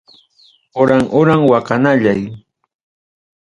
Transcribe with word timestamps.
Horan 0.79 1.05
horan 1.15 1.41
waqanallay. 1.51 2.21